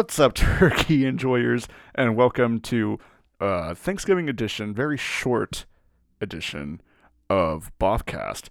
[0.00, 2.98] What's up, turkey enjoyers, and welcome to
[3.38, 5.66] uh, Thanksgiving edition, very short
[6.22, 6.80] edition
[7.28, 8.48] of Boffcast,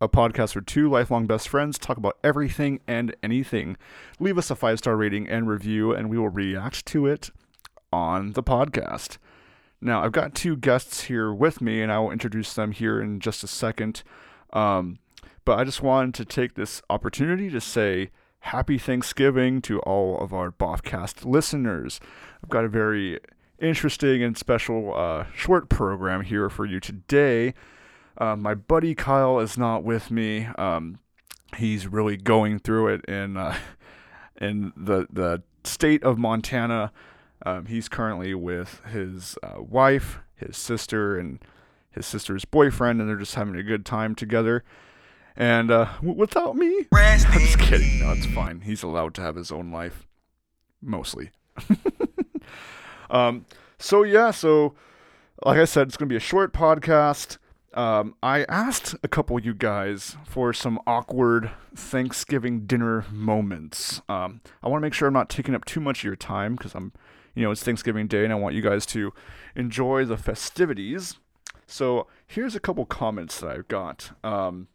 [0.00, 3.76] a podcast where two lifelong best friends talk about everything and anything.
[4.18, 7.28] Leave us a five star rating and review, and we will react to it
[7.92, 9.18] on the podcast.
[9.82, 13.20] Now, I've got two guests here with me, and I will introduce them here in
[13.20, 14.02] just a second.
[14.54, 14.98] Um,
[15.44, 18.12] but I just wanted to take this opportunity to say
[18.46, 21.98] happy Thanksgiving to all of our Boffcast listeners.
[22.42, 23.18] I've got a very
[23.58, 27.54] interesting and special uh, short program here for you today.
[28.18, 30.46] Uh, my buddy Kyle is not with me.
[30.58, 31.00] Um,
[31.56, 33.56] he's really going through it in uh,
[34.40, 36.92] in the the state of Montana.
[37.44, 41.40] Um, he's currently with his uh, wife, his sister, and
[41.90, 44.62] his sister's boyfriend, and they're just having a good time together.
[45.36, 48.00] And uh, without me, I'm just kidding.
[48.00, 48.62] No, it's fine.
[48.62, 50.06] He's allowed to have his own life,
[50.80, 51.30] mostly.
[53.10, 53.44] um,
[53.78, 54.74] so yeah, so
[55.44, 57.38] like I said, it's gonna be a short podcast.
[57.74, 64.00] Um, I asked a couple of you guys for some awkward Thanksgiving dinner moments.
[64.08, 66.56] Um, I want to make sure I'm not taking up too much of your time
[66.56, 66.94] because I'm,
[67.34, 69.12] you know, it's Thanksgiving Day and I want you guys to
[69.54, 71.18] enjoy the festivities.
[71.66, 74.12] So here's a couple comments that I've got.
[74.24, 74.68] Um,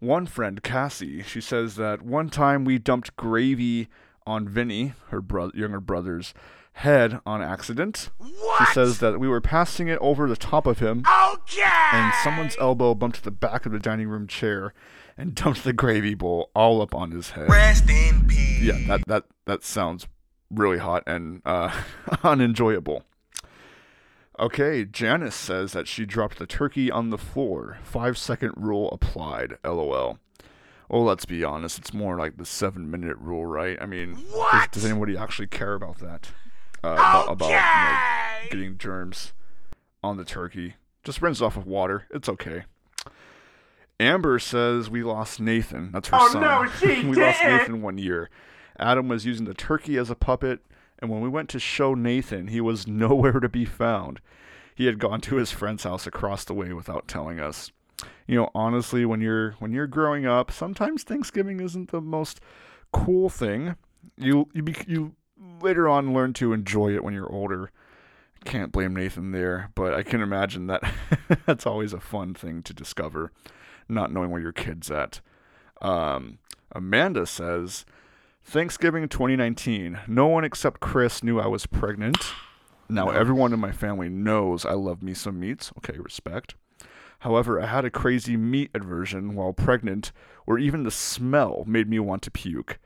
[0.00, 3.88] one friend, Cassie, she says that one time we dumped gravy
[4.26, 6.34] on Vinny, her bro- younger brother's
[6.74, 8.10] head on accident.
[8.18, 8.66] What?
[8.68, 11.62] She says that we were passing it over the top of him, Okay.
[11.92, 14.74] and someone's elbow bumped the back of the dining room chair
[15.16, 17.48] and dumped the gravy bowl all up on his head.
[17.48, 18.60] Rest in peace.
[18.62, 20.06] Yeah, that that that sounds
[20.50, 21.70] really hot and uh,
[22.22, 23.04] unenjoyable.
[24.38, 27.78] Okay, Janice says that she dropped the turkey on the floor.
[27.82, 29.56] Five second rule applied.
[29.64, 30.18] LOL.
[30.90, 31.78] Well, let's be honest.
[31.78, 33.78] It's more like the seven minute rule, right?
[33.80, 34.72] I mean, does, What?
[34.72, 36.30] does anybody actually care about that?
[36.84, 37.58] Uh, about, about you know,
[38.46, 38.48] Okay.
[38.50, 39.32] getting germs
[40.04, 40.74] on the turkey.
[41.02, 42.06] Just rinse off with water.
[42.10, 42.64] It's okay.
[43.98, 45.90] Amber says we lost Nathan.
[45.92, 46.42] That's her Oh, son.
[46.42, 47.56] no, she we lost didn't.
[47.56, 48.28] Nathan one year.
[48.78, 50.60] Adam was using the turkey as a puppet,
[50.98, 54.20] and when we went to show Nathan, he was nowhere to be found.
[54.74, 57.70] He had gone to his friend's house across the way without telling us.
[58.26, 62.40] You know, honestly, when you're when you're growing up, sometimes Thanksgiving isn't the most
[62.92, 63.76] cool thing.
[64.18, 65.14] You you you
[65.62, 67.70] later on learn to enjoy it when you're older.
[68.44, 70.82] Can't blame Nathan there, but I can imagine that
[71.46, 73.32] that's always a fun thing to discover,
[73.88, 75.20] not knowing where your kid's at.
[75.80, 76.38] Um,
[76.72, 77.86] Amanda says,
[78.48, 80.02] Thanksgiving 2019.
[80.06, 82.16] No one except Chris knew I was pregnant.
[82.88, 85.72] Now everyone in my family knows I love me some meats.
[85.78, 86.54] Okay, respect.
[87.20, 90.12] However, I had a crazy meat aversion while pregnant,
[90.44, 92.78] where even the smell made me want to puke.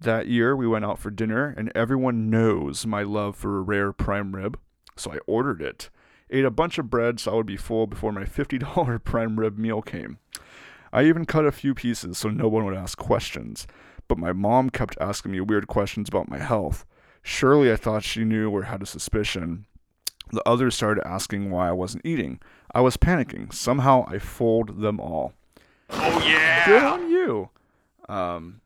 [0.00, 3.92] That year, we went out for dinner, and everyone knows my love for a rare
[3.92, 4.58] prime rib,
[4.96, 5.90] so I ordered it.
[6.28, 9.58] Ate a bunch of bread so I would be full before my $50 prime rib
[9.58, 10.18] meal came.
[10.92, 13.68] I even cut a few pieces so no one would ask questions,
[14.08, 16.84] but my mom kept asking me weird questions about my health.
[17.22, 19.66] Surely I thought she knew or had a suspicion.
[20.32, 22.40] The others started asking why I wasn't eating.
[22.74, 23.52] I was panicking.
[23.52, 25.32] Somehow I fooled them all.
[25.90, 26.66] Oh yeah.
[26.66, 27.50] Good on you.
[28.08, 28.60] Um,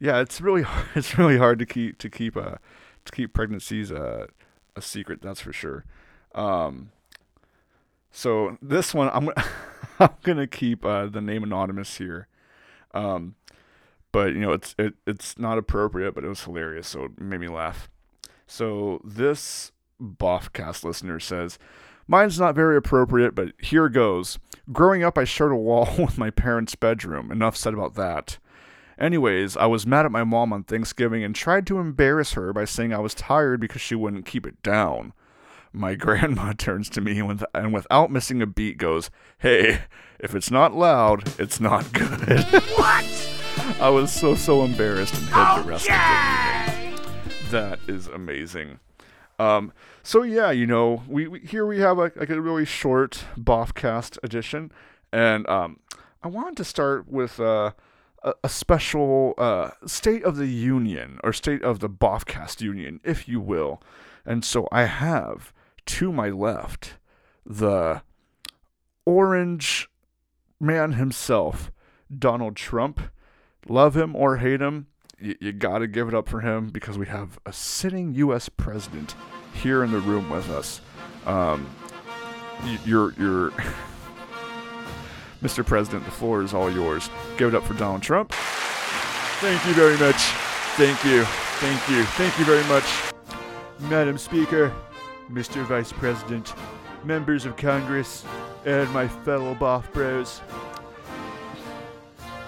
[0.00, 2.56] yeah, it's really it's really hard to keep to keep uh
[3.04, 4.28] to keep pregnancies a
[4.74, 5.22] a secret.
[5.22, 5.84] That's for sure.
[6.34, 6.90] Um,
[8.10, 9.44] so this one I'm gonna-
[10.00, 12.28] I'm gonna keep uh, the name anonymous here.
[12.94, 13.34] Um,
[14.12, 17.40] but you know it's it, it's not appropriate, but it was hilarious, so it made
[17.40, 17.88] me laugh.
[18.46, 21.58] So this Boffcast listener says,
[22.06, 24.38] "Mine's not very appropriate, but here goes.
[24.72, 27.30] Growing up, I shared a wall with my parents' bedroom.
[27.30, 28.38] Enough said about that."
[28.98, 32.64] Anyways, I was mad at my mom on Thanksgiving and tried to embarrass her by
[32.64, 35.12] saying I was tired because she wouldn't keep it down.
[35.72, 39.82] My grandma turns to me with, and without missing a beat goes, Hey,
[40.18, 42.62] if it's not loud, it's not good.
[43.80, 48.80] I was so, so embarrassed and hid the rest of the That is amazing.
[49.38, 49.72] Um,
[50.02, 54.18] so yeah, you know, we, we here we have a, like a really short Boffcast
[54.22, 54.72] edition,
[55.12, 55.80] and um,
[56.22, 57.72] I wanted to start with uh,
[58.22, 63.28] a, a special uh, State of the Union or State of the Boffcast Union, if
[63.28, 63.82] you will.
[64.24, 65.52] And so I have
[65.86, 66.94] to my left
[67.44, 68.02] the
[69.04, 69.88] orange
[70.58, 71.70] man himself,
[72.16, 73.00] Donald Trump.
[73.68, 74.86] Love him or hate him,
[75.20, 78.48] you, you got to give it up for him because we have a sitting U.S.
[78.48, 79.14] president
[79.52, 80.80] here in the room with us.
[81.24, 81.68] Um,
[82.84, 83.50] you're, you're,
[85.42, 85.64] Mr.
[85.64, 87.10] President, the floor is all yours.
[87.36, 88.32] Give it up for Donald Trump.
[88.32, 90.16] Thank you very much.
[90.76, 91.24] Thank you.
[91.58, 92.04] Thank you.
[92.04, 92.84] Thank you very much,
[93.90, 94.72] Madam Speaker,
[95.30, 95.64] Mr.
[95.64, 96.54] Vice President,
[97.04, 98.24] members of Congress,
[98.66, 100.42] and my fellow Boff Bros.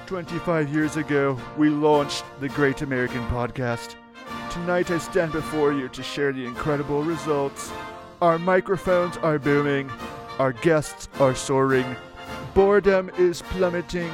[0.08, 3.96] 25 years ago, we launched the Great American Podcast.
[4.50, 7.70] Tonight, I stand before you to share the incredible results.
[8.22, 9.90] Our microphones are booming,
[10.38, 11.94] our guests are soaring,
[12.54, 14.10] boredom is plummeting,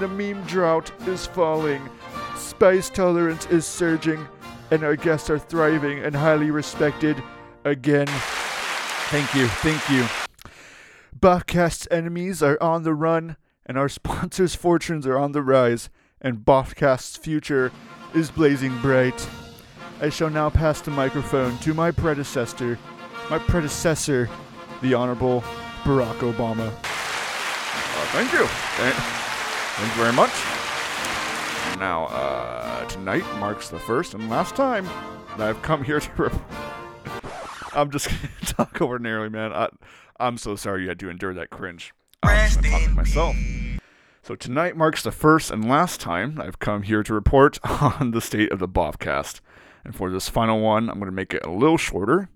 [0.00, 1.88] the meme drought is falling,
[2.34, 4.26] spice tolerance is surging,
[4.72, 7.16] and our guests are thriving and highly respected
[7.64, 8.08] again.
[8.08, 10.04] Thank you, thank you.
[11.16, 13.36] Boffcast's enemies are on the run,
[13.68, 17.70] and our sponsors' fortunes are on the rise, and Boffcast's future
[18.14, 19.28] is blazing bright.
[20.00, 22.78] I shall now pass the microphone to my predecessor,
[23.30, 24.28] my predecessor,
[24.80, 25.42] the Honorable
[25.82, 26.68] Barack Obama.
[26.68, 28.46] Uh, thank you.
[28.46, 28.94] Thank,
[29.96, 30.30] you very much.
[31.78, 34.84] Now, uh, tonight marks the first and last time
[35.36, 36.10] that I've come here to.
[36.16, 36.32] Rep-
[37.74, 39.52] I'm just gonna talk ordinarily, man.
[39.52, 39.68] I,
[40.18, 41.92] I'm so sorry you had to endure that cringe.
[42.22, 43.36] I'm just gonna talk to myself.
[44.28, 48.20] So tonight marks the first and last time I've come here to report on the
[48.20, 49.40] state of the Boffcast.
[49.86, 52.28] And for this final one, I'm going to make it a little shorter.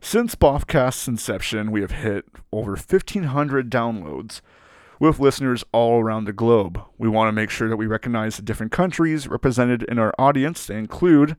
[0.00, 4.40] Since Boffcast's inception, we have hit over 1,500 downloads
[4.98, 6.82] with listeners all around the globe.
[6.98, 10.66] We want to make sure that we recognize the different countries represented in our audience.
[10.66, 11.36] They include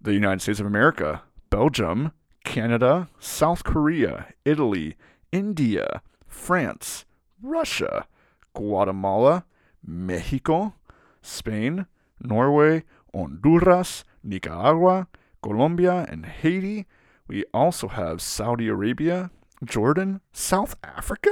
[0.00, 2.10] the United States of America, Belgium,
[2.42, 4.96] Canada, South Korea, Italy,
[5.30, 7.04] India, France,
[7.40, 8.08] Russia,
[8.56, 9.44] Guatemala,
[9.84, 10.74] Mexico,
[11.22, 11.86] Spain,
[12.20, 15.06] Norway, Honduras, Nicaragua,
[15.42, 16.86] Colombia, and Haiti.
[17.28, 19.30] We also have Saudi Arabia,
[19.64, 21.30] Jordan, South Africa,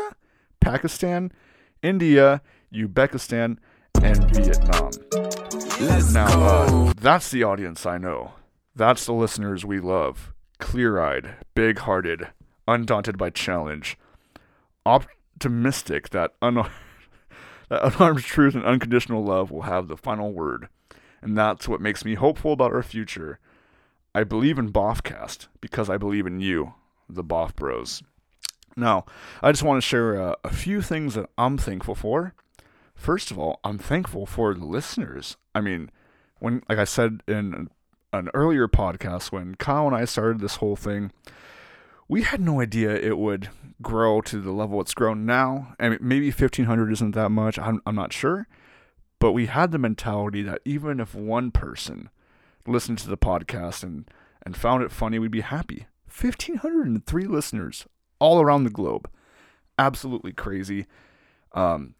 [0.60, 1.32] Pakistan,
[1.82, 2.42] India,
[2.72, 3.58] Uzbekistan,
[4.02, 4.90] and Vietnam.
[6.12, 8.32] now, uh, that's the audience I know.
[8.76, 10.32] That's the listeners we love.
[10.58, 12.28] Clear eyed, big hearted,
[12.66, 13.96] undaunted by challenge,
[14.86, 16.68] optimistic that, un-
[17.68, 20.68] that unarmed truth and unconditional love will have the final word.
[21.22, 23.38] And that's what makes me hopeful about our future.
[24.14, 26.74] I believe in Boffcast because I believe in you,
[27.08, 28.02] the Boff Bros.
[28.76, 29.04] Now,
[29.42, 32.34] I just want to share a, a few things that I'm thankful for.
[32.94, 35.36] First of all, I'm thankful for the listeners.
[35.54, 35.90] I mean,
[36.38, 37.68] when, like I said in
[38.12, 41.12] an earlier podcast, when Kyle and I started this whole thing,
[42.08, 43.48] we had no idea it would
[43.82, 45.74] grow to the level it's grown now.
[45.78, 47.58] I mean, maybe 1,500 isn't that much.
[47.58, 48.46] I'm, I'm not sure.
[49.18, 52.10] But we had the mentality that even if one person
[52.66, 54.08] listened to the podcast and,
[54.44, 55.86] and found it funny, we'd be happy.
[56.20, 57.86] 1,503 listeners
[58.18, 59.10] all around the globe.
[59.78, 60.86] Absolutely crazy.
[61.52, 61.94] Um,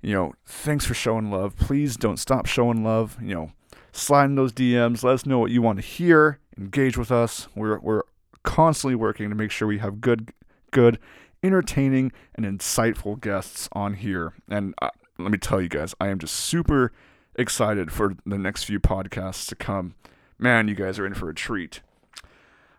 [0.00, 1.56] you know, thanks for showing love.
[1.56, 3.16] Please don't stop showing love.
[3.20, 3.52] You know,
[3.92, 5.02] slide in those DMs.
[5.02, 6.40] Let us know what you want to hear.
[6.58, 7.48] Engage with us.
[7.54, 8.02] We're we're
[8.46, 10.32] constantly working to make sure we have good,
[10.70, 10.98] good,
[11.42, 14.32] entertaining and insightful guests on here.
[14.48, 14.88] And uh,
[15.18, 16.92] let me tell you guys, I am just super
[17.34, 19.94] excited for the next few podcasts to come.
[20.38, 21.80] Man, you guys are in for a treat.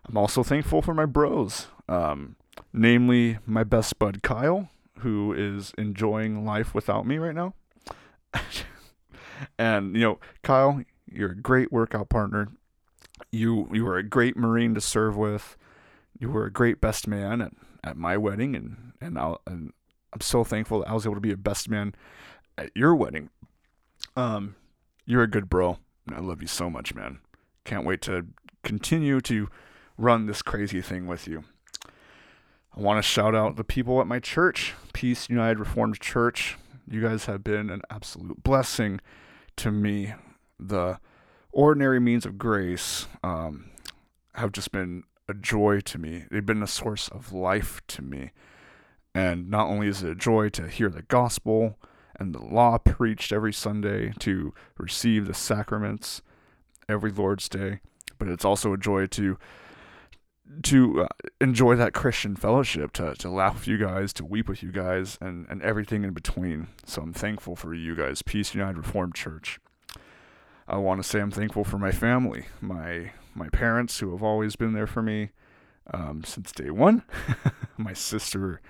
[0.08, 2.36] I'm also thankful for my bros, um,
[2.72, 4.70] namely my best bud Kyle,
[5.00, 7.54] who is enjoying life without me right now.
[9.58, 12.48] and you know, Kyle, you're a great workout partner.
[13.30, 15.56] You you were a great Marine to serve with.
[16.18, 17.52] You were a great best man at,
[17.84, 21.32] at my wedding, and and, i I'm so thankful that I was able to be
[21.32, 21.94] a best man
[22.56, 23.28] at your wedding.
[24.16, 24.56] Um,
[25.04, 25.78] you're a good bro.
[26.10, 27.18] I love you so much, man.
[27.64, 28.26] Can't wait to
[28.64, 29.48] continue to
[29.98, 31.44] run this crazy thing with you.
[32.76, 36.56] I want to shout out the people at my church, Peace United Reformed Church.
[36.90, 39.00] You guys have been an absolute blessing
[39.56, 40.14] to me.
[40.58, 40.98] The
[41.58, 43.68] ordinary means of grace um,
[44.34, 46.24] have just been a joy to me.
[46.30, 48.30] They've been a source of life to me.
[49.12, 51.76] And not only is it a joy to hear the gospel
[52.16, 56.22] and the law preached every Sunday, to receive the sacraments
[56.88, 57.80] every Lord's Day,
[58.18, 59.36] but it's also a joy to
[60.62, 61.08] to uh,
[61.40, 65.18] enjoy that Christian fellowship, to, to laugh with you guys, to weep with you guys,
[65.20, 66.68] and, and everything in between.
[66.86, 69.58] So I'm thankful for you guys, Peace United Reformed Church.
[70.68, 74.54] I want to say I'm thankful for my family, my my parents who have always
[74.54, 75.30] been there for me
[75.94, 77.04] um, since day one,
[77.78, 78.60] my sister,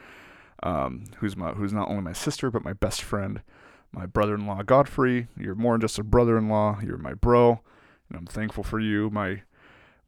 [0.63, 3.43] um, who's my who's not only my sister but my best friend,
[3.91, 5.27] my brother-in-law Godfrey.
[5.37, 6.81] You're more than just a brother-in-law.
[6.85, 7.63] You're my bro,
[8.09, 9.11] and I'm thankful for you.
[9.11, 9.43] My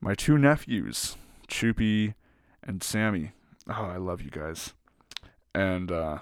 [0.00, 1.16] my two nephews,
[1.48, 2.14] Choopy
[2.62, 3.32] and Sammy.
[3.68, 4.74] Oh, I love you guys,
[5.56, 6.18] and uh,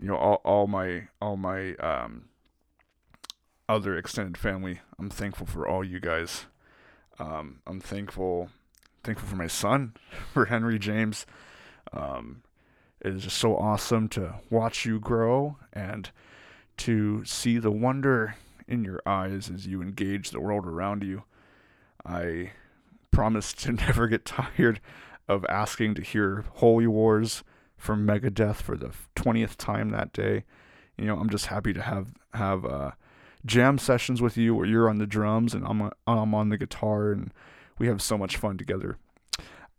[0.00, 2.26] you know all all my all my um,
[3.68, 4.80] other extended family.
[4.98, 6.46] I'm thankful for all you guys.
[7.18, 8.50] Um, I'm thankful
[9.02, 9.94] thankful for my son,
[10.32, 11.26] for Henry James.
[11.92, 12.42] Um,
[13.00, 16.10] it is just so awesome to watch you grow and
[16.78, 18.34] to see the wonder
[18.66, 21.22] in your eyes as you engage the world around you.
[22.04, 22.52] I
[23.12, 24.80] promise to never get tired
[25.28, 27.44] of asking to hear Holy Wars
[27.76, 30.44] from Megadeth for the 20th time that day.
[30.96, 32.90] You know, I'm just happy to have have uh,
[33.46, 37.12] jam sessions with you where you're on the drums and I'm I'm on the guitar
[37.12, 37.32] and
[37.78, 38.98] we have so much fun together.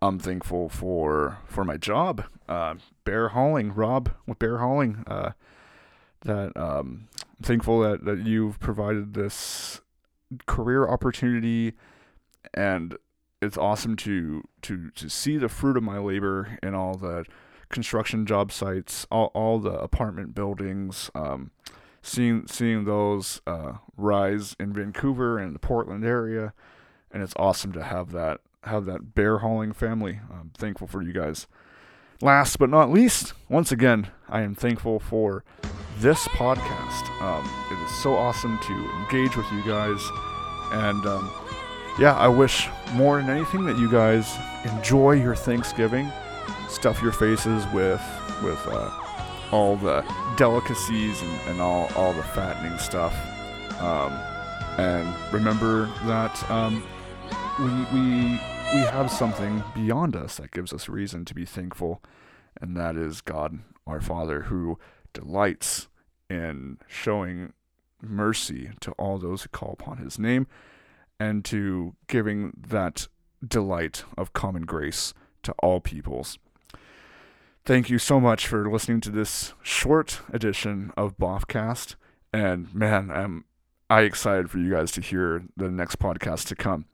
[0.02, 5.04] I'm thankful for for my job, uh, bear hauling, Rob with bear hauling.
[5.08, 5.32] Uh,
[6.22, 9.82] that um, I'm thankful that that you've provided this
[10.46, 11.74] career opportunity,
[12.54, 12.98] and
[13.42, 17.26] it's awesome to to to see the fruit of my labor in all the
[17.70, 21.10] construction job sites, all all the apartment buildings.
[21.16, 21.52] Um,
[22.08, 26.54] seeing seeing those uh, rise in Vancouver and the Portland area,
[27.12, 30.20] and it's awesome to have that have that bear hauling family.
[30.32, 31.48] I'm thankful for you guys.
[32.22, 35.44] Last but not least, once again, I am thankful for
[36.00, 37.22] this podcast.
[37.22, 40.02] Um, it is so awesome to engage with you guys,
[40.72, 41.32] and um,
[42.00, 44.36] yeah, I wish more than anything that you guys
[44.66, 46.12] enjoy your Thanksgiving,
[46.70, 48.02] stuff your faces with
[48.42, 48.90] with uh,
[49.52, 53.14] all the delicacies and, and all all the fattening stuff,
[53.82, 54.12] um,
[54.78, 56.84] and remember that um,
[57.60, 58.40] we we
[58.74, 62.04] we have something beyond us that gives us reason to be thankful,
[62.60, 64.78] and that is God, our Father, who
[65.14, 65.88] delights
[66.30, 67.54] in showing
[68.02, 70.48] mercy to all those who call upon His name,
[71.20, 73.08] and to giving that
[73.46, 75.14] delight of common grace
[75.44, 76.38] to all peoples.
[77.68, 81.96] Thank you so much for listening to this short edition of Boffcast.
[82.32, 83.44] And man, I'm
[83.90, 86.86] I excited for you guys to hear the next podcast to come.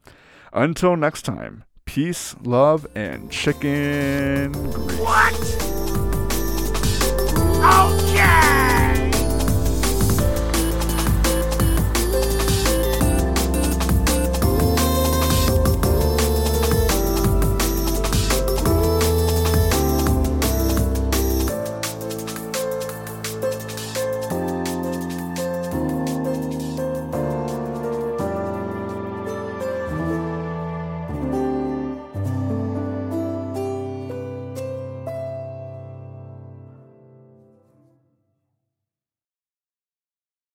[0.52, 5.00] Until next time, peace, love, and chicken grease.
[5.00, 5.34] What?
[7.66, 7.93] Oh